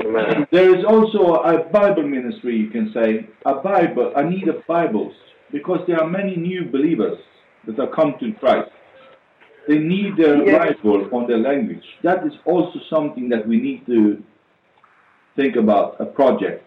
Amen. 0.00 0.46
There 0.52 0.76
is 0.76 0.84
also 0.84 1.34
a 1.34 1.64
Bible 1.70 2.04
ministry, 2.04 2.56
you 2.56 2.70
can 2.70 2.92
say, 2.92 3.28
a 3.44 3.54
Bible, 3.54 4.12
a 4.14 4.22
need 4.22 4.48
of 4.48 4.64
Bibles, 4.66 5.14
because 5.50 5.80
there 5.88 6.00
are 6.00 6.08
many 6.08 6.36
new 6.36 6.64
believers 6.64 7.18
that 7.66 7.78
have 7.78 7.92
come 7.92 8.14
to 8.20 8.32
Christ. 8.34 8.70
They 9.66 9.78
need 9.78 10.16
their 10.16 10.44
Yes. 10.46 10.76
Bible 10.82 11.08
on 11.12 11.26
their 11.26 11.38
language. 11.38 11.84
That 12.02 12.26
is 12.26 12.32
also 12.44 12.78
something 12.88 13.28
that 13.30 13.46
we 13.46 13.60
need 13.60 13.86
to 13.86 14.22
think 15.36 15.56
about, 15.56 15.96
a 16.00 16.06
project 16.06 16.64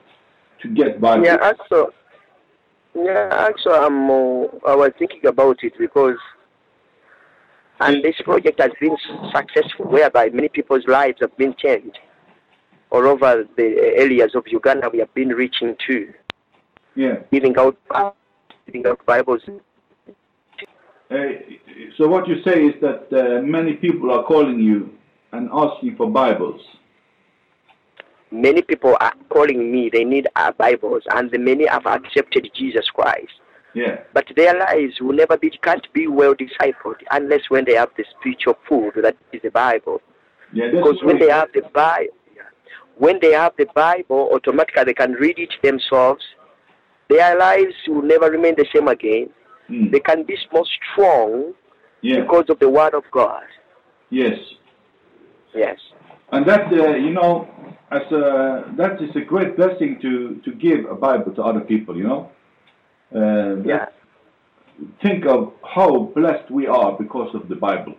to 0.61 0.67
get 0.67 0.99
Bible. 0.99 1.25
Yeah, 1.25 1.37
actually, 1.41 1.87
yeah, 2.93 3.29
actually, 3.31 3.73
I'm. 3.73 4.11
Uh, 4.11 4.43
I 4.67 4.75
was 4.75 4.91
thinking 4.99 5.25
about 5.25 5.63
it 5.63 5.73
because, 5.79 6.17
and 7.79 8.03
this 8.03 8.15
project 8.23 8.59
has 8.59 8.71
been 8.79 8.95
successful, 9.33 9.85
whereby 9.85 10.29
many 10.29 10.49
people's 10.49 10.85
lives 10.85 11.17
have 11.21 11.35
been 11.37 11.55
changed 11.57 11.97
all 12.91 13.07
over 13.07 13.45
the 13.55 13.93
areas 13.97 14.35
of 14.35 14.43
Uganda. 14.47 14.89
We 14.91 14.99
have 14.99 15.13
been 15.13 15.29
reaching 15.29 15.75
to, 15.87 16.13
yeah. 16.95 17.15
giving 17.31 17.57
out, 17.57 17.77
giving 18.65 18.85
out 18.85 19.03
Bibles. 19.05 19.41
Uh, 21.09 21.15
so 21.97 22.07
what 22.07 22.27
you 22.27 22.41
say 22.43 22.65
is 22.65 22.75
that 22.81 23.07
uh, 23.11 23.41
many 23.41 23.73
people 23.73 24.11
are 24.11 24.23
calling 24.23 24.59
you 24.59 24.93
and 25.31 25.49
asking 25.51 25.95
for 25.95 26.09
Bibles. 26.09 26.61
Many 28.31 28.61
people 28.61 28.95
are 29.01 29.13
calling 29.29 29.71
me. 29.71 29.89
They 29.91 30.05
need 30.05 30.27
our 30.37 30.53
Bibles, 30.53 31.03
and 31.11 31.29
the 31.31 31.37
many 31.37 31.67
have 31.67 31.85
accepted 31.85 32.49
Jesus 32.55 32.89
Christ. 32.89 33.33
Yeah. 33.73 34.01
But 34.13 34.27
their 34.35 34.57
lives 34.57 34.99
will 35.01 35.15
never 35.15 35.37
be 35.37 35.49
can't 35.49 35.85
be 35.93 36.07
well 36.07 36.35
discipled 36.35 36.95
unless 37.11 37.41
when 37.49 37.65
they 37.65 37.75
have 37.75 37.89
the 37.97 38.05
spiritual 38.19 38.57
food 38.67 38.93
that 39.01 39.17
is 39.31 39.41
the 39.41 39.51
Bible. 39.51 40.01
Yeah. 40.53 40.71
Because 40.71 41.01
when 41.03 41.19
they 41.19 41.29
have 41.29 41.49
the 41.53 41.61
Bible, 41.73 42.13
when 43.03 43.17
they 43.19 43.31
have 43.43 43.53
the 43.57 43.65
Bible, 43.73 44.29
automatically 44.31 44.83
they 44.85 44.93
can 44.93 45.13
read 45.13 45.37
it 45.39 45.53
themselves. 45.63 46.23
Their 47.09 47.35
lives 47.47 47.73
will 47.87 48.03
never 48.03 48.27
remain 48.29 48.55
the 48.55 48.67
same 48.73 48.87
again. 48.87 49.27
Mm. 49.71 49.91
They 49.91 49.99
can 50.09 50.19
be 50.23 50.37
more 50.53 50.67
strong 50.77 51.53
Yeah. 52.03 52.21
because 52.21 52.47
of 52.53 52.59
the 52.59 52.69
Word 52.69 52.93
of 52.93 53.03
God. 53.11 53.47
Yes. 54.11 54.37
Yes. 55.55 55.79
And 56.31 56.45
that, 56.45 56.65
uh, 56.71 56.95
you 57.05 57.09
know, 57.19 57.31
as 57.91 58.05
a, 58.11 58.25
that 58.77 59.01
is 59.01 59.15
a 59.15 59.21
great 59.33 59.57
blessing 59.57 59.91
to, 60.03 60.11
to 60.45 60.51
give 60.65 60.85
a 60.85 60.95
Bible 61.07 61.31
to 61.37 61.41
other 61.49 61.61
people, 61.73 61.97
you 61.97 62.07
know. 62.11 62.21
Uh, 63.19 63.55
Yeah. 63.71 63.87
Think 65.03 65.25
of 65.25 65.53
how 65.75 65.91
blessed 66.15 66.47
we 66.51 66.67
are 66.67 66.91
because 67.03 67.31
of 67.39 67.49
the 67.49 67.55
Bible. 67.55 67.95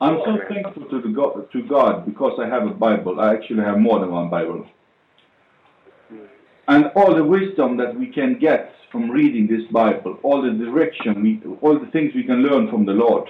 I'm 0.00 0.18
so 0.24 0.38
thankful 0.48 0.88
to, 0.88 1.02
the 1.02 1.08
God, 1.08 1.52
to 1.52 1.62
God 1.62 2.06
because 2.06 2.38
I 2.40 2.48
have 2.48 2.66
a 2.66 2.70
Bible. 2.70 3.20
I 3.20 3.34
actually 3.34 3.64
have 3.64 3.78
more 3.78 4.00
than 4.00 4.10
one 4.10 4.30
Bible. 4.30 4.66
And 6.68 6.86
all 6.96 7.14
the 7.14 7.24
wisdom 7.24 7.76
that 7.78 7.98
we 7.98 8.06
can 8.06 8.38
get 8.38 8.72
from 8.90 9.10
reading 9.10 9.46
this 9.46 9.70
Bible, 9.70 10.18
all 10.22 10.42
the 10.42 10.52
direction, 10.52 11.22
we, 11.22 11.42
all 11.60 11.78
the 11.78 11.90
things 11.90 12.12
we 12.14 12.24
can 12.24 12.42
learn 12.42 12.70
from 12.70 12.86
the 12.86 12.92
Lord. 12.92 13.28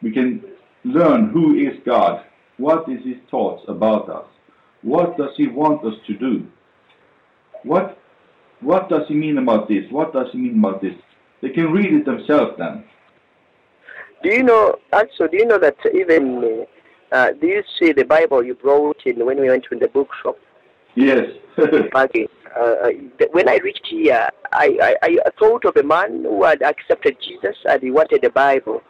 We 0.00 0.12
can 0.12 0.44
learn 0.84 1.30
who 1.30 1.56
is 1.56 1.78
God, 1.84 2.24
what 2.56 2.88
is 2.88 3.04
His 3.04 3.16
thoughts 3.30 3.64
about 3.66 4.08
us, 4.08 4.26
what 4.82 5.16
does 5.16 5.30
He 5.36 5.48
want 5.48 5.84
us 5.84 5.94
to 6.06 6.16
do, 6.16 6.46
what 7.62 7.98
what 8.60 8.88
does 8.88 9.02
He 9.08 9.14
mean 9.14 9.38
about 9.38 9.68
this, 9.68 9.84
what 9.90 10.12
does 10.12 10.28
He 10.32 10.38
mean 10.38 10.58
about 10.58 10.80
this. 10.82 10.94
They 11.40 11.50
can 11.50 11.72
read 11.72 11.92
it 11.92 12.04
themselves 12.04 12.52
then. 12.58 12.84
Do 14.22 14.32
you 14.32 14.42
know, 14.42 14.78
also, 14.92 15.26
do 15.26 15.36
you 15.36 15.46
know 15.46 15.58
that 15.58 15.76
even, 15.94 16.66
uh, 17.12 17.14
uh, 17.14 17.32
do 17.32 17.46
you 17.46 17.62
see 17.78 17.92
the 17.92 18.04
Bible 18.04 18.42
you 18.44 18.54
brought 18.54 19.00
in 19.04 19.24
when 19.24 19.40
we 19.40 19.48
went 19.48 19.64
to 19.70 19.78
the 19.78 19.88
bookshop? 19.88 20.36
Yes. 20.94 21.26
parking. 21.92 22.28
Uh, 22.54 22.88
when 23.32 23.48
I 23.48 23.56
reached 23.56 23.86
here, 23.88 24.28
I, 24.52 24.96
I, 25.02 25.18
I 25.24 25.30
thought 25.38 25.64
of 25.64 25.76
a 25.76 25.82
man 25.82 26.24
who 26.24 26.44
had 26.44 26.62
accepted 26.62 27.16
Jesus 27.22 27.56
and 27.64 27.82
he 27.82 27.90
wanted 27.90 28.24
a 28.24 28.30
Bible. 28.30 28.82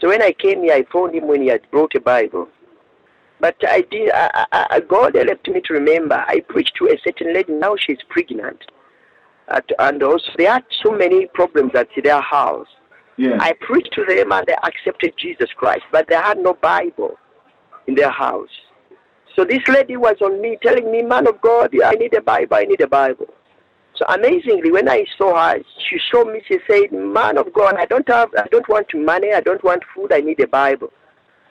So 0.00 0.08
when 0.08 0.22
I 0.22 0.32
came 0.32 0.62
here, 0.62 0.74
I 0.74 0.84
found 0.92 1.14
him 1.14 1.28
when 1.28 1.42
he 1.42 1.48
had 1.48 1.70
brought 1.70 1.94
a 1.94 2.00
Bible. 2.00 2.48
But 3.38 3.56
I 3.66 3.82
did. 3.90 4.10
I, 4.12 4.46
I, 4.52 4.66
I- 4.70 4.80
God 4.80 5.14
helped 5.14 5.48
me 5.48 5.60
to 5.64 5.74
remember. 5.74 6.24
I 6.26 6.40
preached 6.48 6.74
to 6.78 6.86
a 6.86 6.98
certain 7.04 7.34
lady. 7.34 7.52
Now 7.52 7.74
she's 7.76 7.98
pregnant, 8.08 8.62
At, 9.48 9.64
and 9.78 10.02
also 10.02 10.24
they 10.38 10.44
had 10.44 10.64
so 10.82 10.92
many 10.92 11.26
problems 11.26 11.72
at 11.74 11.88
their 12.02 12.20
house. 12.20 12.68
Yeah. 13.22 13.36
I 13.40 13.52
preached 13.60 13.92
to 13.92 14.04
them 14.04 14.32
and 14.32 14.46
they 14.46 14.56
accepted 14.64 15.14
Jesus 15.16 15.50
Christ, 15.56 15.84
but 15.92 16.08
they 16.08 16.16
had 16.16 16.38
no 16.38 16.54
Bible 16.54 17.16
in 17.86 17.94
their 17.94 18.10
house. 18.10 18.50
So 19.36 19.44
this 19.44 19.62
lady 19.68 19.96
was 19.96 20.16
on 20.20 20.40
me 20.40 20.58
telling 20.62 20.90
me, 20.90 21.02
man 21.02 21.26
of 21.26 21.40
God, 21.40 21.74
I 21.84 21.92
need 21.92 22.14
a 22.14 22.20
Bible, 22.20 22.56
I 22.56 22.64
need 22.64 22.80
a 22.80 22.86
Bible. 22.86 23.26
So 23.94 24.04
amazingly, 24.08 24.70
when 24.72 24.88
I 24.88 25.04
saw 25.16 25.30
her, 25.36 25.62
she 25.88 25.98
saw 26.10 26.24
me, 26.24 26.42
she 26.48 26.58
said, 26.68 26.92
man 26.92 27.38
of 27.38 27.52
God, 27.52 27.76
I 27.76 27.86
don't 27.86 28.08
have, 28.08 28.30
I 28.36 28.48
don't 28.50 28.68
want 28.68 28.88
money, 28.94 29.32
I 29.32 29.40
don't 29.40 29.62
want 29.62 29.82
food, 29.94 30.12
I 30.12 30.20
need 30.20 30.40
a 30.40 30.46
Bible. 30.46 30.90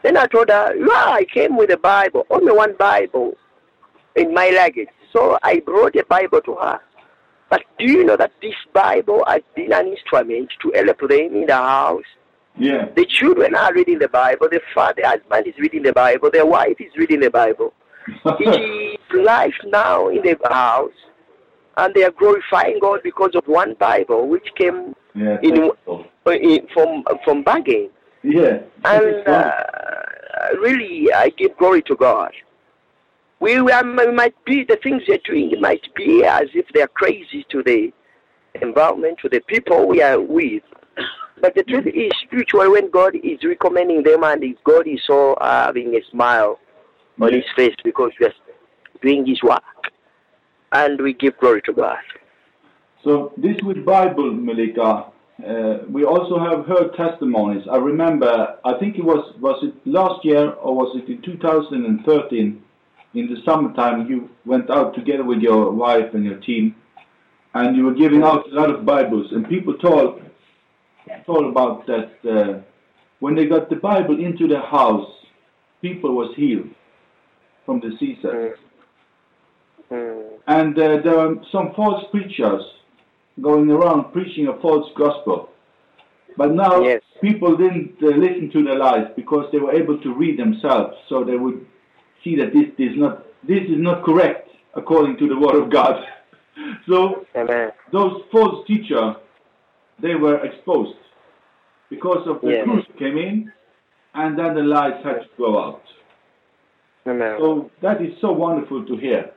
Then 0.03 0.17
I 0.17 0.25
told 0.25 0.49
her, 0.49 0.75
yeah, 0.75 1.11
I 1.21 1.25
came 1.31 1.55
with 1.57 1.71
a 1.71 1.77
Bible, 1.77 2.25
only 2.29 2.51
one 2.51 2.75
Bible 2.77 3.37
in 4.15 4.33
my 4.33 4.49
luggage. 4.49 4.89
So 5.13 5.37
I 5.43 5.59
brought 5.59 5.95
a 5.95 6.03
Bible 6.05 6.41
to 6.41 6.55
her. 6.55 6.79
But 7.51 7.63
do 7.77 7.85
you 7.85 8.05
know 8.05 8.15
that 8.15 8.31
this 8.41 8.55
Bible 8.73 9.23
has 9.27 9.41
been 9.55 9.73
an 9.73 9.87
instrument 9.87 10.49
to 10.61 10.71
help 10.73 10.99
them 11.01 11.35
in 11.35 11.45
the 11.47 11.53
house? 11.53 12.09
yeah. 12.57 12.85
The 12.95 13.05
children 13.05 13.55
are 13.55 13.73
reading 13.73 13.99
the 13.99 14.07
Bible. 14.07 14.47
The 14.49 14.61
father, 14.73 15.01
husband 15.05 15.47
is 15.47 15.53
reading 15.59 15.83
the 15.83 15.93
Bible. 15.93 16.29
Their 16.31 16.45
wife 16.45 16.79
is 16.79 16.91
reading 16.95 17.19
the 17.19 17.29
Bible. 17.29 17.73
It 18.39 18.99
is 19.11 19.25
life 19.25 19.53
now 19.65 20.07
in 20.07 20.21
the 20.23 20.37
house, 20.49 20.99
and 21.77 21.93
they 21.93 22.03
are 22.03 22.11
glorifying 22.11 22.79
God 22.81 23.01
because 23.03 23.35
of 23.35 23.43
one 23.45 23.75
Bible 23.75 24.27
which 24.27 24.47
came 24.57 24.95
yeah. 25.13 25.37
in- 25.43 25.71
uh, 25.87 26.31
in, 26.31 26.67
from 26.73 27.03
from 27.23 27.43
Bergen. 27.43 27.89
Yeah. 28.23 28.59
And 28.85 29.27
uh, 29.27 29.51
really, 30.59 31.13
I 31.13 31.29
give 31.29 31.57
glory 31.57 31.81
to 31.83 31.95
God. 31.95 32.31
We, 33.41 33.59
we, 33.59 33.71
might 34.11 34.35
be 34.45 34.63
the 34.63 34.77
things 34.83 35.01
they're 35.07 35.17
doing. 35.25 35.59
Might 35.59 35.93
be 35.95 36.23
as 36.23 36.47
if 36.53 36.67
they 36.75 36.81
are 36.81 36.87
crazy 36.87 37.43
to 37.49 37.63
the 37.63 37.91
environment, 38.61 39.17
to 39.23 39.29
the 39.29 39.41
people 39.41 39.87
we 39.87 40.01
are 40.03 40.21
with. 40.21 40.61
But 41.41 41.55
the 41.55 41.63
truth 41.63 41.87
is, 41.87 42.11
spiritually, 42.23 42.69
when 42.69 42.91
God 42.91 43.15
is 43.15 43.43
recommending 43.43 44.03
them, 44.03 44.23
and 44.23 44.43
if 44.43 44.63
God 44.63 44.87
is 44.87 44.99
so 45.07 45.33
uh, 45.33 45.65
having 45.65 45.95
a 45.95 46.01
smile 46.11 46.59
on 47.19 47.33
His 47.33 47.43
face 47.55 47.73
because 47.83 48.11
we 48.19 48.27
are 48.27 48.33
doing 49.01 49.25
His 49.25 49.41
work, 49.41 49.63
and 50.71 51.01
we 51.01 51.13
give 51.13 51.35
glory 51.39 51.63
to 51.63 51.73
God. 51.73 51.97
So 53.03 53.33
this 53.37 53.57
with 53.63 53.83
Bible, 53.83 54.31
Melika, 54.31 55.11
uh, 55.43 55.85
we 55.89 56.05
also 56.05 56.37
have 56.37 56.67
heard 56.67 56.93
testimonies. 56.95 57.63
I 57.71 57.77
remember, 57.77 58.59
I 58.63 58.77
think 58.77 58.99
it 58.99 59.03
was 59.03 59.33
was 59.39 59.63
it 59.63 59.73
last 59.87 60.23
year 60.23 60.51
or 60.51 60.75
was 60.75 60.95
it 60.95 61.09
in 61.09 61.23
2013? 61.23 62.63
In 63.13 63.27
the 63.27 63.41
summertime, 63.45 64.09
you 64.09 64.29
went 64.45 64.69
out 64.69 64.95
together 64.95 65.23
with 65.23 65.39
your 65.39 65.71
wife 65.71 66.13
and 66.13 66.23
your 66.23 66.37
team, 66.37 66.75
and 67.53 67.75
you 67.75 67.85
were 67.85 67.93
giving 67.93 68.23
out 68.23 68.49
a 68.49 68.53
lot 68.53 68.69
of 68.69 68.85
Bibles. 68.85 69.31
And 69.31 69.47
people 69.47 69.73
told 69.77 70.21
told 71.25 71.45
about 71.45 71.85
that 71.87 72.11
uh, 72.25 72.61
when 73.19 73.35
they 73.35 73.45
got 73.45 73.69
the 73.69 73.75
Bible 73.75 74.17
into 74.19 74.47
their 74.47 74.61
house, 74.61 75.09
people 75.81 76.15
was 76.15 76.33
healed 76.35 76.69
from 77.65 77.79
diseases. 77.79 78.55
Mm. 79.91 80.39
And 80.47 80.79
uh, 80.79 81.01
there 81.03 81.19
are 81.19 81.35
some 81.51 81.73
false 81.75 82.03
preachers 82.11 82.63
going 83.41 83.69
around 83.69 84.11
preaching 84.13 84.47
a 84.47 84.59
false 84.61 84.89
gospel. 84.97 85.49
But 86.37 86.53
now 86.53 86.81
Yes. 86.81 87.01
people 87.21 87.57
didn't 87.57 87.97
uh, 88.01 88.07
listen 88.07 88.49
to 88.51 88.63
their 88.63 88.77
lies 88.77 89.07
because 89.15 89.51
they 89.51 89.59
were 89.59 89.73
able 89.73 89.97
to 89.99 90.13
read 90.13 90.39
themselves, 90.39 90.95
so 91.09 91.23
they 91.23 91.35
would 91.35 91.65
see 92.23 92.35
that 92.37 92.53
this 92.53 92.69
is 92.77 92.97
not 92.97 93.25
this 93.47 93.63
is 93.63 93.77
not 93.77 94.03
correct 94.03 94.49
according 94.75 95.17
to 95.17 95.27
the 95.27 95.37
word 95.37 95.55
of 95.61 95.69
God. 95.69 96.03
so 96.87 97.25
Amen. 97.35 97.71
those 97.91 98.21
false 98.31 98.65
teachers 98.67 99.15
they 100.01 100.15
were 100.15 100.43
exposed 100.45 100.97
because 101.89 102.25
of 102.27 102.41
the 102.41 102.51
Yes. 102.51 102.65
truth 102.65 102.85
came 102.97 103.17
in, 103.17 103.51
and 104.13 104.37
then 104.39 104.55
the 104.55 104.63
lies 104.63 105.03
had 105.03 105.21
to 105.21 105.29
go 105.37 105.59
out. 105.63 105.83
Amen. 107.05 107.35
So 107.39 107.71
that 107.81 108.01
is 108.01 108.13
so 108.21 108.31
wonderful 108.31 108.85
to 108.85 108.95
hear. 108.97 109.31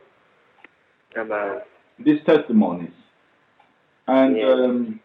Amen. 1.17 1.61
these 1.99 2.21
testimonies. 2.27 2.97
And 4.09 4.37
Yeah. 4.37 4.49
um, 4.49 5.01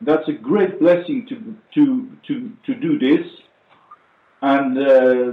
that's 0.00 0.28
a 0.28 0.32
great 0.32 0.78
blessing 0.78 1.26
to 1.26 1.36
to 1.74 2.08
to 2.26 2.34
to 2.66 2.74
do 2.74 2.98
this. 2.98 3.26
And 4.42 4.78
uh, 4.78 5.32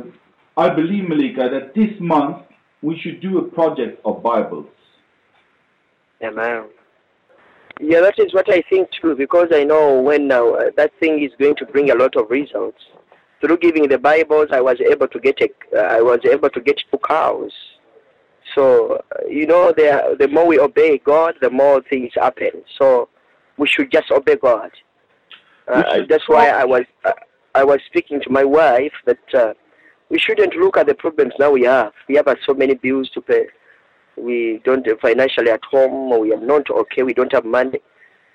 I 0.59 0.69
believe, 0.69 1.07
Malika, 1.07 1.49
that 1.49 1.73
this 1.73 1.93
month 2.01 2.37
we 2.81 2.99
should 2.99 3.21
do 3.21 3.39
a 3.39 3.43
project 3.43 4.01
of 4.05 4.21
Bibles. 4.21 4.67
Amen. 6.21 6.65
Yeah, 7.79 8.01
that 8.01 8.19
is 8.19 8.33
what 8.33 8.51
I 8.51 8.61
think 8.69 8.89
too, 9.01 9.15
because 9.15 9.47
I 9.53 9.63
know 9.63 10.01
when 10.01 10.29
uh, 10.31 10.71
that 10.75 10.91
thing 10.99 11.23
is 11.23 11.31
going 11.39 11.55
to 11.57 11.65
bring 11.65 11.91
a 11.91 11.95
lot 11.95 12.17
of 12.17 12.29
results. 12.29 12.81
Through 13.39 13.59
giving 13.59 13.87
the 13.87 13.97
Bibles, 13.97 14.49
I 14.51 14.59
was 14.59 14.81
able 14.81 15.07
to 15.07 15.19
get 15.19 15.39
a, 15.41 15.49
uh, 15.77 15.97
I 15.97 16.01
was 16.01 16.19
able 16.25 16.49
to 16.49 16.61
get 16.61 16.77
two 16.91 16.99
cows 17.07 17.53
So 18.55 18.95
uh, 18.95 19.27
you 19.29 19.45
know, 19.47 19.73
the 19.75 20.17
the 20.19 20.27
more 20.27 20.45
we 20.45 20.59
obey 20.59 20.97
God, 20.97 21.35
the 21.41 21.49
more 21.49 21.81
things 21.89 22.11
happen. 22.15 22.53
So 22.77 23.09
we 23.57 23.67
should 23.67 23.91
just 23.91 24.11
obey 24.11 24.35
God. 24.35 24.71
Uh, 25.67 25.99
that's 26.09 26.27
why 26.27 26.49
I 26.49 26.65
was 26.65 26.85
uh, 27.05 27.13
I 27.55 27.63
was 27.63 27.79
speaking 27.87 28.19
to 28.21 28.29
my 28.29 28.43
wife 28.43 28.93
that 29.05 29.25
uh, 29.33 29.53
we 30.09 30.17
shouldn't 30.19 30.55
look 30.55 30.77
at 30.77 30.87
the 30.87 30.95
problems 30.95 31.33
now 31.39 31.51
we 31.51 31.63
have. 31.63 31.93
We 32.07 32.15
have 32.15 32.27
uh, 32.27 32.35
so 32.45 32.53
many 32.53 32.75
bills 32.75 33.09
to 33.11 33.21
pay. 33.21 33.47
We 34.17 34.61
don't 34.65 34.87
uh, 34.87 34.95
financially 35.01 35.51
at 35.51 35.63
home. 35.63 36.19
We 36.19 36.33
are 36.33 36.39
not 36.39 36.69
okay. 36.69 37.03
We 37.03 37.13
don't 37.13 37.31
have 37.33 37.45
money. 37.45 37.79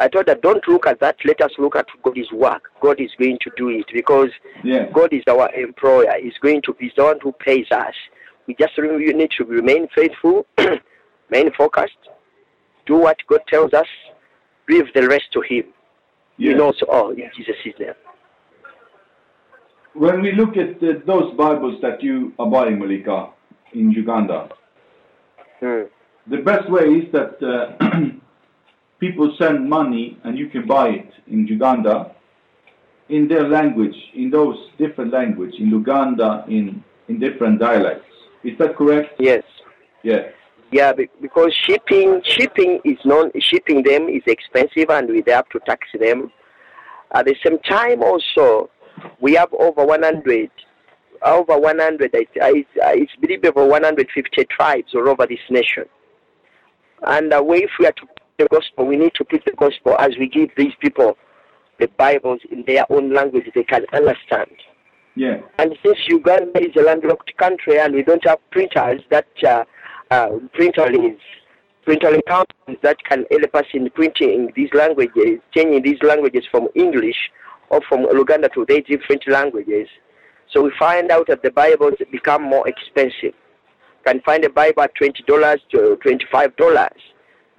I 0.01 0.09
told 0.09 0.29
her, 0.29 0.35
don't 0.35 0.67
look 0.67 0.87
at 0.87 1.01
that. 1.01 1.17
Let 1.25 1.41
us 1.41 1.53
look 1.59 1.77
at 1.77 1.87
God's 2.03 2.31
work. 2.33 2.71
God 2.81 3.01
is 3.01 3.11
going 3.19 3.39
to 3.43 3.51
do 3.57 3.69
it 3.69 3.87
because 3.93 4.31
Yeah. 4.63 4.87
God 4.93 5.13
is 5.13 5.23
our 5.29 5.51
employer. 5.55 6.15
He's 6.21 6.39
going 6.41 6.63
to 6.63 6.75
be 6.75 6.93
the 6.97 7.05
one 7.05 7.21
who 7.21 7.33
pays 7.33 7.67
us. 7.71 7.95
We 8.47 8.55
just 8.55 8.77
really 8.77 9.13
need 9.13 9.31
to 9.39 9.45
remain 9.45 9.89
faithful, 9.95 10.47
remain 11.31 11.53
focused, 11.57 11.97
do 12.87 12.97
what 12.97 13.17
God 13.27 13.41
tells 13.49 13.73
us, 13.73 13.87
leave 14.69 14.93
the 14.95 15.09
rest 15.09 15.33
to 15.33 15.41
Him. 15.41 15.65
He 16.37 16.51
Yeah. 16.51 16.57
knows 16.57 16.83
all 16.89 17.11
in 17.11 17.31
Jesus' 17.37 17.57
name. 17.79 17.95
When 19.95 20.23
we 20.23 20.33
look 20.33 20.57
at 20.57 20.81
the, 20.81 21.03
those 21.07 21.35
Bibles 21.37 21.81
that 21.81 22.03
you 22.03 22.33
are 22.39 22.51
buying, 22.51 22.79
Malika, 22.79 23.31
in 23.73 23.91
Uganda, 23.91 24.49
Hmm. 25.61 25.83
the 26.27 26.39
best 26.39 26.69
way 26.69 26.83
is 26.83 27.13
that 27.13 27.41
uh, 27.43 28.01
people 29.01 29.35
send 29.39 29.71
money 29.71 30.19
and 30.25 30.37
you 30.37 30.49
can 30.49 30.67
buy 30.67 30.89
it 30.89 31.11
in 31.29 31.47
Uganda 31.47 32.15
in 33.09 33.29
their 33.29 33.49
language, 33.49 33.95
in 34.15 34.31
those 34.31 34.57
different 34.79 35.13
language, 35.13 35.55
in 35.59 35.69
Uganda, 35.69 36.45
in, 36.49 36.83
in 37.09 37.21
different 37.21 37.61
dialects. 37.61 38.07
Is 38.43 38.57
that 38.59 38.77
correct? 38.77 39.15
Yes. 39.19 39.45
Yeah. 40.03 40.29
Yeah, 40.73 40.93
because 41.21 41.55
shipping 41.55 42.21
shipping 42.25 42.81
is 42.85 42.99
non 43.05 43.31
shipping 43.39 43.83
them 43.85 44.09
is 44.09 44.23
expensive 44.27 44.91
and 44.91 45.09
we 45.09 45.23
have 45.29 45.49
to 45.51 45.61
tax 45.61 45.87
them. 45.99 46.33
At 47.15 47.27
the 47.27 47.37
same 47.45 47.61
time, 47.61 48.03
also 48.03 48.71
we 49.21 49.35
have 49.35 49.53
over 49.53 49.85
100, 49.85 50.51
over 51.23 51.59
100. 51.59 52.11
It's, 52.15 53.17
believed 53.21 53.47
over 53.47 53.67
150 53.67 54.45
tribes 54.45 54.95
all 54.95 55.09
over 55.09 55.27
this 55.27 55.39
nation. 55.51 55.85
And 57.07 57.33
uh, 57.33 57.43
if 57.49 57.71
we 57.79 57.87
are 57.87 57.93
to 57.93 58.07
preach 58.07 58.39
the 58.39 58.49
gospel, 58.51 58.87
we 58.87 58.97
need 58.97 59.13
to 59.15 59.25
preach 59.25 59.45
the 59.45 59.53
gospel 59.53 59.97
as 59.99 60.11
we 60.19 60.29
give 60.29 60.51
these 60.57 60.73
people 60.81 61.17
the 61.79 61.89
Bibles 61.99 62.41
in 62.51 62.65
their 62.67 62.85
own 62.91 63.13
language 63.13 63.45
they 63.55 63.65
can 63.65 63.85
understand. 63.93 64.51
Yeah. 65.17 65.41
And 65.59 65.77
since 65.85 65.99
Uganda 66.09 66.61
is 66.61 66.75
a 66.77 66.83
landlocked 66.83 67.37
country 67.37 67.79
and 67.79 67.95
we 67.95 68.03
don't 68.03 68.25
have 68.27 68.39
printers 68.51 69.01
that 69.11 69.27
uh, 69.47 69.65
uh, 70.11 70.29
printerless, 70.59 71.19
printerless 71.87 72.25
companies 72.27 72.79
that 72.83 73.03
can 73.05 73.25
help 73.31 73.55
us 73.55 73.67
in 73.73 73.91
printing 73.91 74.53
these 74.57 74.71
languages, 74.75 75.41
changing 75.55 75.83
these 75.83 76.03
languages 76.03 76.45
from 76.51 76.69
English 76.75 77.31
or 77.75 77.81
from 77.89 78.01
Luganda 78.07 78.49
to 78.55 78.65
their 78.69 78.81
different 78.81 79.27
languages. 79.27 79.89
So 80.53 80.63
we 80.63 80.71
find 80.79 81.11
out 81.11 81.27
that 81.27 81.43
the 81.43 81.51
Bibles 81.51 81.95
become 82.13 82.43
more 82.43 82.67
expensive. 82.69 83.35
You 83.35 84.05
Can 84.07 84.21
find 84.21 84.45
a 84.45 84.51
Bible 84.51 84.83
at 84.83 84.95
twenty 84.95 85.23
dollars 85.25 85.61
to 85.73 85.97
twenty-five 86.03 86.55
dollars, 86.57 87.01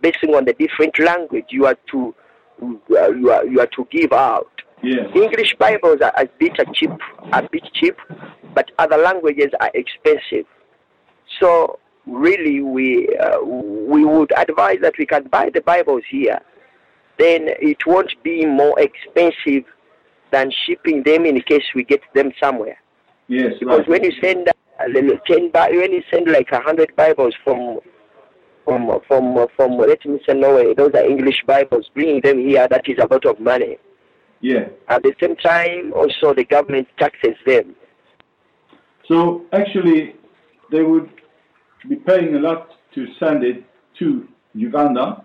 based 0.02 0.24
on 0.24 0.46
the 0.46 0.54
different 0.54 0.98
language 1.00 1.48
you 1.50 1.66
are 1.66 1.78
to 1.92 2.16
uh, 2.62 3.12
you 3.20 3.32
are 3.32 3.46
you 3.46 3.60
are 3.60 3.72
to 3.76 3.88
give 3.92 4.14
out. 4.14 4.52
Yeah. 4.84 5.08
English 5.14 5.56
Bibles 5.58 6.00
are 6.02 6.14
a 6.18 6.28
bit 6.40 6.56
cheap, 6.74 6.92
a 7.34 7.42
bit 7.52 7.68
cheap, 7.74 7.98
but 8.54 8.72
other 8.78 8.98
languages 8.98 9.52
are 9.60 9.72
expensive. 9.74 10.46
So 11.40 11.80
really, 12.06 12.62
we 12.62 12.88
uh, 13.18 13.40
we 13.44 14.06
would 14.06 14.32
advise 14.38 14.80
that 14.82 14.94
we 15.00 15.06
can 15.06 15.24
buy 15.28 15.50
the 15.52 15.62
Bibles 15.62 16.04
here. 16.10 16.40
Then 17.18 17.48
it 17.72 17.80
won't 17.88 18.14
be 18.24 18.46
more 18.46 18.80
expensive 18.80 19.66
than 20.36 20.52
shipping 20.66 21.02
them 21.04 21.26
in 21.26 21.40
case 21.42 21.64
we 21.74 21.84
get 21.84 22.02
them 22.14 22.32
somewhere. 22.44 22.78
Yes. 23.28 23.54
Because 23.60 23.80
Right. 23.80 23.88
when 23.88 24.04
you 24.04 24.12
send 24.22 24.50
uh, 24.50 24.86
ten, 25.28 25.50
when 25.80 25.92
you 25.94 26.04
send 26.12 26.28
like 26.28 26.52
a 26.52 26.60
hundred 26.60 26.94
Bibles 26.96 27.34
from 27.44 27.80
from 28.66 28.82
from 29.08 29.48
from 29.56 29.78
let 29.78 30.06
me 30.06 30.20
say 30.28 30.34
Norway, 30.34 30.74
those 30.74 30.94
are 30.94 31.06
English 31.06 31.40
Bibles. 31.48 31.90
Bringing 31.94 32.22
them 32.22 32.38
here, 32.40 32.68
that 32.68 32.88
is 32.90 32.98
a 33.00 33.08
lot 33.14 33.26
of 33.26 33.40
money. 33.40 33.78
Yeah. 34.42 34.66
At 34.90 35.04
the 35.04 35.14
same 35.22 35.38
time, 35.38 35.94
also 35.94 36.34
the 36.34 36.44
government 36.44 36.88
taxes 37.00 37.38
them. 37.46 37.76
So 39.08 39.46
actually, 39.54 40.16
they 40.72 40.84
would 40.84 41.10
be 41.88 41.96
paying 41.96 42.36
a 42.36 42.40
lot 42.40 42.70
to 42.96 43.08
send 43.20 43.44
it 43.44 43.64
to 44.00 44.28
Uganda. 44.54 45.25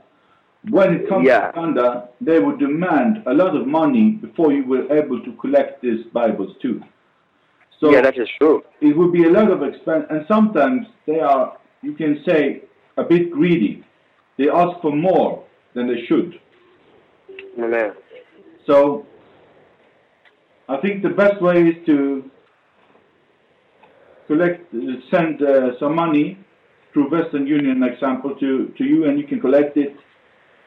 When 0.69 0.95
it 0.95 1.09
comes 1.09 1.27
Yeah. 1.27 1.51
to 1.53 1.59
Uganda, 1.59 2.09
they 2.21 2.39
would 2.39 2.59
demand 2.59 3.23
a 3.27 3.33
lot 3.33 3.57
of 3.57 3.67
money 3.67 4.11
before 4.11 4.53
you 4.53 4.65
were 4.65 4.87
able 4.93 5.21
to 5.21 5.33
collect 5.33 5.81
these 5.81 6.05
Bibles 6.12 6.57
too. 6.61 6.83
So 7.79 7.91
yeah, 7.91 8.03
that 8.03 8.19
is 8.19 8.29
true. 8.39 8.62
it 8.83 8.95
would 8.95 9.12
be 9.12 9.25
a 9.25 9.31
lot 9.31 9.51
of 9.51 9.62
expense, 9.62 10.05
and 10.11 10.27
sometimes 10.29 10.87
they 11.07 11.21
are, 11.21 11.57
you 11.83 11.95
can 11.95 12.23
say, 12.27 12.62
a 12.99 13.03
bit 13.03 13.31
greedy. 13.31 13.83
They 14.37 14.51
ask 14.51 14.81
for 14.83 14.95
more 14.95 15.45
than 15.75 15.87
they 15.87 16.05
should. 16.07 16.39
Amen. 17.59 17.93
So 18.67 19.07
I 20.69 20.77
think 20.83 21.03
the 21.03 21.09
best 21.09 21.41
way 21.41 21.69
is 21.71 21.87
to 21.87 22.31
collect, 24.27 24.73
uh, 24.75 24.79
send 25.11 25.43
uh, 25.43 25.79
some 25.79 25.95
money 25.95 26.39
through 26.93 27.11
Western 27.11 27.47
Union, 27.47 27.83
example, 27.83 28.35
to, 28.37 28.73
to 28.77 28.85
you, 28.85 29.07
and 29.07 29.19
you 29.19 29.27
can 29.27 29.41
collect 29.41 29.77
it, 29.77 29.97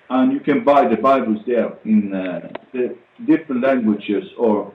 and 0.10 0.34
you 0.34 0.40
can 0.40 0.64
buy 0.64 0.88
the 0.88 0.98
Bibles 0.98 1.40
there 1.46 1.74
in 1.86 2.14
uh, 2.14 2.50
the 2.74 2.96
different 3.26 3.64
languages 3.64 4.24
or 4.38 4.74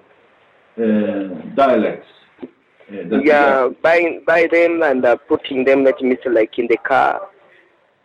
uh, 0.76 1.28
dialects. 1.54 2.08
uh, 2.42 3.20
Yeah, 3.22 3.68
buying 3.82 4.22
buy 4.26 4.48
them 4.50 4.82
and 4.82 5.04
uh, 5.04 5.16
putting 5.16 5.64
them, 5.64 5.84
let 5.84 6.00
me 6.00 6.16
say, 6.22 6.30
like 6.30 6.58
in 6.58 6.66
the 6.68 6.78
car. 6.78 7.28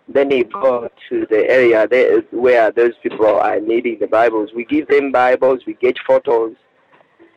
Then 0.07 0.29
they 0.29 0.43
go 0.43 0.89
to 1.09 1.25
the 1.29 1.49
area 1.49 1.87
there 1.87 2.21
where 2.31 2.71
those 2.71 2.91
people 3.01 3.25
are 3.25 3.59
needing 3.61 3.99
the 3.99 4.07
Bibles. 4.07 4.49
We 4.53 4.65
give 4.65 4.87
them 4.89 5.13
Bibles. 5.13 5.61
We 5.65 5.75
get 5.75 5.95
photos. 6.05 6.55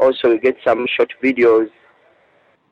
Also, 0.00 0.30
we 0.30 0.38
get 0.38 0.56
some 0.64 0.86
short 0.96 1.12
videos. 1.22 1.70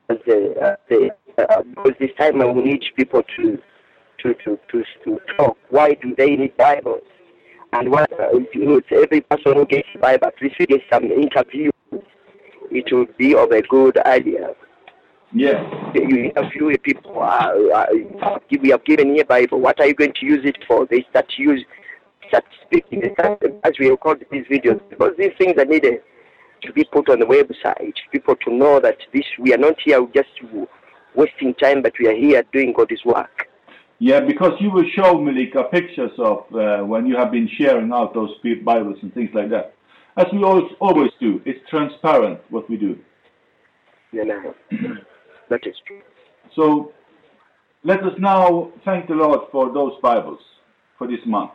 And 0.09 0.19
the, 0.27 0.55
uh, 0.61 0.77
the, 0.89 1.11
uh, 1.39 1.63
because 1.63 1.93
this 2.01 2.11
time 2.19 2.39
we 2.39 2.63
need 2.63 2.83
people 2.97 3.23
to 3.37 3.59
to, 4.25 4.35
to, 4.35 4.59
to, 4.71 4.85
to 5.05 5.21
talk. 5.37 5.57
Why 5.71 5.95
do 5.95 6.15
they 6.17 6.35
need 6.37 6.57
Bibles? 6.57 7.03
And 7.73 7.91
what 7.91 8.11
uh, 8.19 8.39
you 8.53 8.65
know, 8.65 8.81
every 8.91 9.21
person 9.21 9.55
who 9.55 9.67
gets 9.67 9.89
Bible, 10.01 10.29
at 10.29 10.41
least 10.41 10.57
we 10.59 10.67
get 10.67 10.81
some 10.93 11.05
interviews. 11.05 11.73
It 12.71 12.93
would 12.93 13.17
be 13.17 13.35
of 13.35 13.51
a 13.53 13.63
good 13.63 13.99
idea 13.99 14.55
Yeah, 15.33 15.63
you 15.95 16.31
interview 16.31 16.77
people. 16.79 17.21
Uh, 17.21 17.53
uh, 17.75 18.39
we 18.63 18.71
have 18.71 18.85
given 18.85 19.15
you 19.15 19.23
a 19.23 19.25
Bible. 19.25 19.61
What 19.61 19.81
are 19.81 19.87
you 19.87 19.95
going 19.95 20.15
to 20.21 20.27
use 20.27 20.45
it 20.45 20.57
for? 20.67 20.87
They 20.87 21.05
start 21.11 21.29
to 21.31 21.43
use, 21.43 21.65
start 22.29 22.45
speaking, 22.65 23.03
start, 23.19 23.43
as 23.65 23.73
we 23.79 23.91
record 23.91 24.25
these 24.31 24.47
videos, 24.47 24.81
because 24.89 25.13
these 25.19 25.33
things 25.37 25.55
are 25.59 25.65
needed 25.65 26.01
to 26.63 26.73
be 26.73 26.85
put 26.85 27.09
on 27.11 27.19
the 27.19 27.27
website. 27.27 27.95
People 28.13 28.37
to 28.47 28.55
know 28.55 28.81
that 28.81 28.99
this 29.13 29.25
we 29.39 29.53
are 29.53 29.59
not 29.59 29.75
here 29.85 30.07
just 30.15 30.31
wasting 31.15 31.55
time, 31.55 31.83
but 31.83 31.93
we 31.99 32.07
are 32.07 32.17
here 32.17 32.45
doing 32.53 32.73
God's 32.73 33.05
work. 33.05 33.49
Yeah, 33.99 34.21
because 34.21 34.53
you 34.61 34.71
will 34.71 34.85
show 34.95 35.21
Malika 35.21 35.65
pictures 35.65 36.11
of 36.19 36.45
uh, 36.55 36.85
when 36.85 37.07
you 37.07 37.17
have 37.17 37.31
been 37.31 37.49
sharing 37.59 37.93
out 37.93 38.15
those 38.15 38.31
Bibles 38.65 38.99
and 39.03 39.13
things 39.15 39.31
like 39.35 39.51
that. 39.51 39.75
As 40.17 40.27
we 40.33 40.43
always, 40.45 40.71
always 40.81 41.11
do, 41.21 41.41
it's 41.45 41.59
transparent 41.69 42.41
what 42.51 42.69
we 42.69 42.77
do. 42.77 42.99
Yeah, 44.13 44.25
know, 44.25 44.55
that 45.51 45.67
is 45.67 45.75
true. 45.87 46.01
So 46.55 46.93
let 47.83 48.01
us 48.01 48.13
now 48.19 48.73
thank 48.85 49.09
the 49.09 49.15
Lord 49.15 49.41
for 49.51 49.73
those 49.73 49.93
Bibles 50.03 50.39
for 50.99 51.07
this 51.07 51.21
month. 51.27 51.51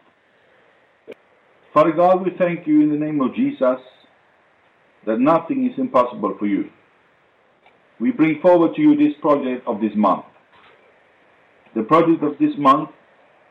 Father 1.74 1.91
God, 1.91 2.25
we 2.25 2.31
thank 2.38 2.67
you 2.67 2.81
in 2.81 2.89
the 2.89 2.98
name 2.98 3.22
of 3.22 3.34
Jesus 3.36 3.79
that 5.05 5.19
nothing 5.19 5.69
is 5.72 5.77
impossible 5.77 6.36
for 6.38 6.46
you. 6.46 6.69
We 8.00 8.12
bring 8.12 8.41
forward 8.41 8.75
to 8.75 8.81
you 8.81 8.96
this 8.96 9.15
project 9.22 9.67
of 9.67 9.79
this 9.79 9.91
month. 9.96 10.25
The 11.76 11.84
project 11.84 12.24
of 12.24 12.38
this 12.40 12.58
month, 12.58 12.90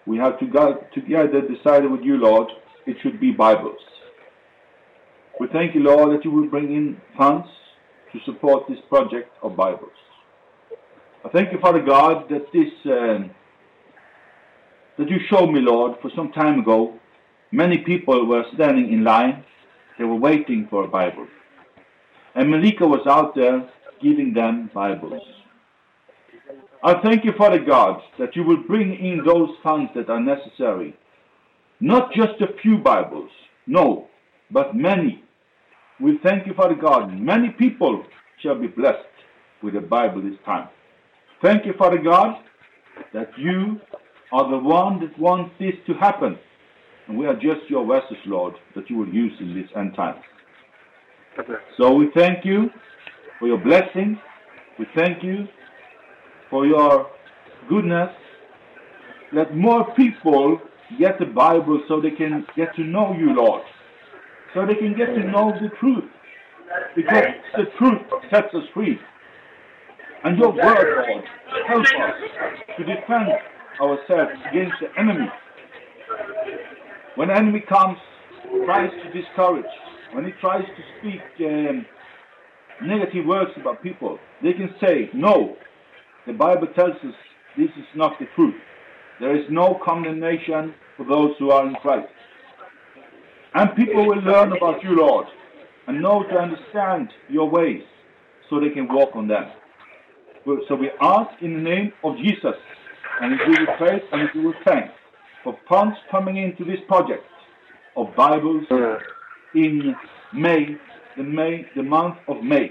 we 0.07 0.17
have 0.19 0.39
together 0.41 1.41
decided 1.41 1.91
with 1.91 2.03
you, 2.03 2.17
Lord, 2.17 2.49
it 2.87 2.97
should 3.03 3.21
be 3.21 3.31
Bibles. 3.31 3.79
We 5.39 5.47
thank 5.53 5.75
you, 5.75 5.83
Lord, 5.83 6.17
that 6.17 6.25
you 6.25 6.33
will 6.33 6.49
bring 6.49 6.75
in 6.75 7.01
funds 7.17 7.47
to 8.13 8.19
support 8.25 8.65
this 8.69 8.79
project 8.89 9.31
of 9.43 9.55
Bibles. 9.55 9.93
I 11.25 11.29
thank 11.29 11.53
you, 11.53 11.61
Father 11.61 11.81
God, 11.81 12.29
that 12.31 12.47
this 12.53 12.73
um, 12.87 13.31
that 14.99 15.09
you 15.09 15.19
showed 15.31 15.49
me, 15.53 15.61
Lord, 15.61 15.99
for 16.03 16.11
some 16.17 16.33
time 16.33 16.59
ago. 16.59 16.99
Many 17.53 17.79
people 17.79 18.27
were 18.27 18.45
standing 18.55 18.93
in 18.93 19.05
line; 19.05 19.45
they 19.97 20.05
were 20.05 20.17
waiting 20.17 20.67
for 20.69 20.85
a 20.85 20.89
Bible, 20.89 21.27
and 22.35 22.51
Malika 22.51 22.87
was 22.87 23.07
out 23.07 23.35
there 23.35 23.69
giving 24.03 24.35
them 24.35 24.71
Bibles. 24.75 25.23
I 26.83 26.95
thank 27.03 27.25
you, 27.25 27.33
Father 27.37 27.59
God, 27.59 28.01
that 28.21 28.37
you 28.37 28.45
will 28.45 28.63
bring 28.63 28.93
in 28.95 29.23
those 29.27 29.51
funds 29.65 29.91
that 29.97 30.09
are 30.09 30.21
necessary. 30.21 30.97
Not 31.81 32.13
just 32.13 32.41
a 32.41 32.57
few 32.63 32.79
Bibles, 32.79 33.31
no, 33.67 34.07
but 34.51 34.77
many. 34.77 35.23
We 36.01 36.19
thank 36.23 36.47
you, 36.47 36.55
Father 36.55 36.77
God. 36.77 37.13
Many 37.13 37.51
people 37.51 38.05
shall 38.43 38.59
be 38.59 38.69
blessed 38.69 38.99
with 39.63 39.75
the 39.75 39.81
Bible 39.81 40.23
this 40.23 40.39
time. 40.45 40.69
Thank 41.43 41.67
you, 41.67 41.73
Father 41.77 41.99
God, 41.99 42.37
that 43.13 43.31
you 43.37 43.81
are 44.33 44.49
the 44.49 44.59
one 44.59 45.01
that 45.01 45.19
wants 45.19 45.53
this 45.59 45.75
to 45.89 45.95
happen. 45.95 46.39
And 47.09 47.19
we 47.19 47.27
are 47.27 47.35
just 47.35 47.69
your 47.69 47.87
vessels, 47.87 48.19
Lord, 48.27 48.55
that 48.77 48.89
you 48.89 48.99
will 48.99 49.09
use 49.09 49.33
in 49.41 49.55
this 49.55 49.69
end 49.77 49.95
time. 49.97 50.17
So 51.77 51.93
we 51.93 52.11
thank 52.15 52.45
you 52.45 52.71
for 53.41 53.49
your 53.49 53.59
blessings. 53.59 54.19
We 54.79 54.87
thank 54.95 55.25
you 55.25 55.49
for 56.51 56.67
your 56.67 57.11
goodness. 57.69 58.11
Let 59.33 59.55
more 59.55 59.95
people 59.95 60.61
get 60.99 61.19
the 61.19 61.27
Bible 61.27 61.83
so 61.89 62.01
they 62.01 62.11
can 62.11 62.47
get 62.57 62.75
to 62.77 62.83
know 62.83 63.15
you, 63.15 63.35
Lord. 63.35 63.63
So 64.55 64.65
they 64.67 64.75
can 64.75 64.97
get 64.97 65.07
to 65.07 65.21
know 65.31 65.53
the 65.61 65.69
truth. 65.79 66.05
Because 66.97 67.25
the 67.57 67.65
truth 67.79 68.03
sets 68.31 68.55
us 68.55 68.65
free. 68.73 68.99
And 70.25 70.39
your 70.39 70.53
word, 70.53 71.07
Lord, 71.09 71.25
help 71.67 71.81
us 71.81 71.87
to 72.77 72.85
defend 72.85 73.29
ourselves 73.81 74.33
against 74.51 74.75
the 74.81 74.89
enemy. 74.99 75.29
When 77.15 77.29
the 77.29 77.37
enemy 77.37 77.63
comes, 77.69 77.99
tries 78.65 78.91
to 78.91 79.21
discourage, 79.21 79.67
when 80.13 80.25
he 80.25 80.33
tries 80.41 80.65
to 80.65 80.83
speak 80.99 81.21
um, 81.47 81.87
negative 82.83 83.27
words 83.27 83.51
about 83.61 83.83
people, 83.83 84.19
they 84.43 84.53
can 84.53 84.75
say, 84.81 85.11
no, 85.15 85.57
the 86.29 86.35
Bible 86.35 86.67
tells 86.75 86.95
us 86.97 87.15
this 87.57 87.71
is 87.77 87.87
not 87.97 88.19
the 88.19 88.27
truth. 88.37 88.55
There 89.19 89.35
is 89.37 89.45
no 89.51 89.81
condemnation 89.85 90.75
for 90.97 91.05
those 91.05 91.31
who 91.39 91.51
are 91.51 91.67
in 91.67 91.75
Christ. 91.77 92.13
And 93.55 93.75
people 93.75 94.07
will 94.07 94.21
learn 94.21 94.53
about 94.53 94.83
you, 94.83 94.95
Lord, 94.95 95.27
and 95.87 96.03
know 96.03 96.23
to 96.23 96.37
understand 96.37 97.09
your 97.29 97.49
ways 97.49 97.83
so 98.49 98.61
they 98.61 98.69
can 98.69 98.87
walk 98.89 99.17
on 99.17 99.27
them. 99.27 99.51
So 100.69 100.75
we 100.77 100.91
ask 101.01 101.31
in 101.43 101.55
the 101.55 101.61
name 101.61 101.93
of 102.05 102.17
Jesus, 102.19 102.55
and 103.21 103.33
we 103.33 103.59
you 103.59 103.67
praise 103.77 104.03
and 104.13 104.29
we 104.35 104.41
you 104.41 104.55
thanks 104.67 104.93
for 105.43 105.59
funds 105.69 105.97
coming 106.11 106.37
into 106.37 106.65
this 106.65 106.81
project 106.87 107.25
of 107.97 108.15
Bibles 108.17 108.65
in 109.55 109.95
May, 110.33 110.77
the 111.17 111.23
May, 111.23 111.67
the 111.75 111.83
month 111.83 112.17
of 112.29 112.43
May. 112.43 112.71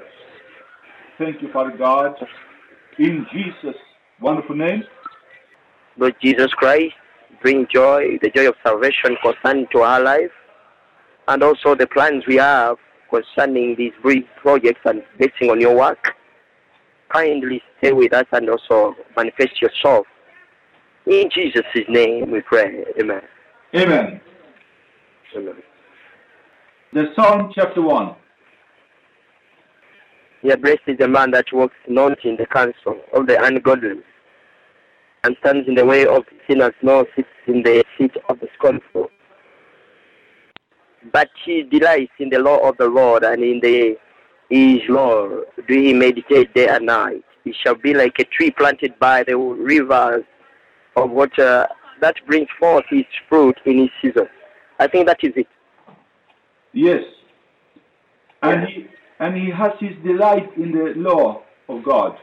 Thank 1.18 1.42
you, 1.42 1.52
Father 1.52 1.76
God, 1.78 2.16
in 3.00 3.26
Jesus' 3.32 3.80
wonderful 4.22 4.56
name. 4.56 4.84
Lord 5.98 6.16
Jesus 6.22 6.48
Christ, 6.54 6.94
bring 7.42 7.68
joy, 7.74 8.18
the 8.22 8.30
joy 8.30 8.48
of 8.48 8.56
salvation 8.64 9.18
concerning 9.24 9.68
to 9.72 9.80
our 9.80 10.02
life, 10.02 10.32
and 11.28 11.44
also 11.44 11.76
the 11.76 11.88
plans 11.88 12.24
we 12.28 12.36
have 12.36 12.78
concerning 13.10 13.76
these 13.78 13.94
brief 14.02 14.26
projects 14.42 14.82
and 14.86 15.04
basing 15.18 15.50
on 15.50 15.60
your 15.62 15.76
work. 15.76 16.14
Kindly 17.10 17.62
stay 17.80 17.94
with 17.94 18.14
us 18.14 18.26
and 18.32 18.50
also 18.50 18.96
manifest 19.16 19.62
yourself. 19.62 20.06
In 21.06 21.30
Jesus' 21.34 21.64
name 21.88 22.32
we 22.32 22.42
pray. 22.42 22.84
Amen. 23.00 23.22
Amen. 23.76 24.22
Amen. 25.36 25.56
The 26.94 27.06
Psalm 27.16 27.52
chapter 27.56 27.82
1. 27.82 28.16
Yeah, 30.44 30.56
blessed 30.56 30.82
is 30.88 30.98
the 31.00 31.08
man 31.08 31.32
that 31.32 31.46
walks 31.52 31.76
not 31.88 32.24
in 32.24 32.38
the 32.38 32.46
counsel 32.46 33.02
of 33.14 33.28
the 33.28 33.44
ungodly, 33.44 34.02
and 35.24 35.36
stands 35.40 35.68
in 35.68 35.76
the 35.76 35.86
way 35.86 36.06
of 36.06 36.24
sinners, 36.48 36.74
nor 36.82 37.08
sits 37.16 37.28
in 37.48 37.64
the 37.64 37.84
seat 37.98 38.16
of 38.30 38.40
the 38.40 38.48
scornful. 38.56 39.10
But 41.12 41.30
he 41.44 41.64
delights 41.64 42.12
in 42.20 42.30
the 42.30 42.40
law 42.40 42.58
of 42.70 42.78
the 42.78 42.88
Lord, 42.88 43.24
and 43.24 43.44
in 43.44 43.60
the 43.62 43.98
his 44.50 44.80
law 44.88 45.28
do 45.68 45.74
he 45.74 45.94
meditate 45.94 46.54
day 46.54 46.68
and 46.68 46.86
night. 46.86 47.24
He 47.44 47.54
shall 47.54 47.76
be 47.76 47.94
like 47.94 48.20
a 48.20 48.24
tree 48.24 48.52
planted 48.52 48.98
by 49.00 49.24
the 49.24 49.38
rivers 49.38 50.24
of 50.96 51.12
water 51.12 51.68
that 52.00 52.16
brings 52.28 52.48
forth 52.60 52.86
its 52.92 53.10
fruit 53.28 53.58
in 53.66 53.80
its 53.80 53.94
season. 54.02 54.28
I 54.80 54.88
think 54.88 55.08
that 55.08 55.24
is 55.24 55.34
it. 55.36 55.48
Yes. 56.74 57.04
And 58.42 58.68
he 58.68 58.88
and 59.20 59.36
he 59.36 59.50
has 59.50 59.72
his 59.80 59.96
delight 60.04 60.50
in 60.58 60.72
the 60.72 60.94
law 60.96 61.44
of 61.70 61.84
God, 61.84 62.18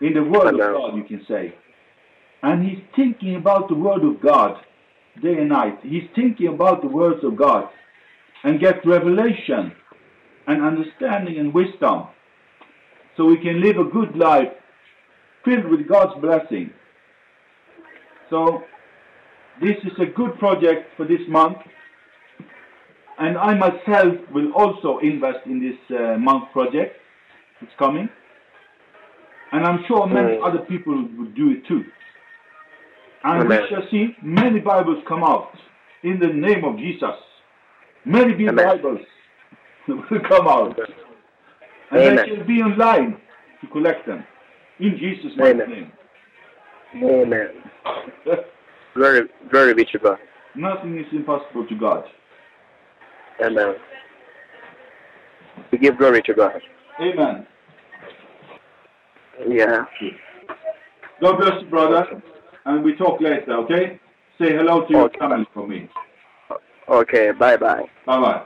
in 0.00 0.14
the 0.14 0.22
word 0.22 0.54
of 0.54 0.58
God, 0.58 0.96
you 0.96 1.04
can 1.04 1.24
say. 1.26 1.54
And 2.42 2.64
he's 2.64 2.82
thinking 2.94 3.36
about 3.36 3.68
the 3.68 3.74
word 3.74 4.04
of 4.04 4.20
God 4.20 4.60
day 5.22 5.38
and 5.38 5.48
night. 5.48 5.78
He's 5.82 6.08
thinking 6.14 6.48
about 6.48 6.82
the 6.82 6.88
words 6.88 7.24
of 7.24 7.36
God 7.36 7.68
and 8.44 8.60
get 8.60 8.86
revelation 8.86 9.72
and 10.46 10.62
understanding 10.62 11.38
and 11.38 11.52
wisdom 11.52 12.06
so 13.16 13.24
we 13.24 13.38
can 13.38 13.60
live 13.60 13.78
a 13.78 13.84
good 13.84 14.16
life 14.16 14.52
filled 15.44 15.66
with 15.66 15.88
God's 15.88 16.20
blessing. 16.20 16.70
So 18.30 18.62
this 19.60 19.76
is 19.84 19.92
a 19.98 20.06
good 20.06 20.38
project 20.38 20.90
for 20.96 21.06
this 21.06 21.20
month 21.28 21.58
and 23.18 23.38
I 23.38 23.54
myself 23.54 24.14
will 24.32 24.52
also 24.52 24.98
invest 24.98 25.46
in 25.46 25.60
this 25.60 25.98
uh, 25.98 26.18
month 26.18 26.52
project. 26.52 26.96
It's 27.62 27.72
coming. 27.78 28.08
And 29.52 29.64
I'm 29.64 29.84
sure 29.86 30.06
many 30.06 30.36
Mm. 30.36 30.46
other 30.46 30.58
people 30.58 30.94
will 31.16 31.32
do 31.34 31.50
it 31.50 31.66
too. 31.66 31.84
And 33.24 33.48
we 33.48 33.56
shall 33.68 33.88
see 33.90 34.14
many 34.22 34.60
Bibles 34.60 35.02
come 35.08 35.24
out 35.24 35.52
in 36.02 36.18
the 36.18 36.28
name 36.28 36.64
of 36.64 36.76
Jesus. 36.78 37.16
Many 38.04 38.34
big 38.34 38.54
Bibles 38.54 39.00
will 39.88 40.20
come 40.28 40.46
out. 40.46 40.78
And 41.90 42.00
Amen. 42.00 42.16
they 42.16 42.28
shall 42.28 42.44
be 42.44 42.62
online 42.62 43.16
to 43.60 43.66
collect 43.68 44.06
them. 44.06 44.24
In 44.78 44.98
Jesus' 44.98 45.32
mighty 45.36 45.62
Amen. 45.62 45.92
Amen. 47.02 47.48
Very, 48.94 49.28
very 49.50 49.74
be 49.74 49.84
to 49.86 49.98
God. 49.98 50.18
Nothing 50.54 50.98
is 50.98 51.06
impossible 51.12 51.66
to 51.66 51.74
God. 51.74 52.04
Amen. 53.44 53.74
We 55.70 55.78
give 55.78 55.98
glory 55.98 56.22
to 56.22 56.34
God. 56.34 56.60
Amen. 57.00 57.46
Yeah. 59.48 59.84
God 61.20 61.36
bless 61.38 61.62
you, 61.62 61.68
brother. 61.68 62.22
And 62.64 62.82
we 62.84 62.96
talk 62.96 63.20
later, 63.20 63.52
okay? 63.64 64.00
Say 64.40 64.52
hello 64.52 64.86
to 64.86 64.92
your 64.92 65.10
family 65.18 65.46
for 65.54 65.66
me. 65.66 65.88
Okay. 66.88 67.32
Bye 67.32 67.56
bye. 67.56 67.82
Bye 68.06 68.20
bye. 68.20 68.44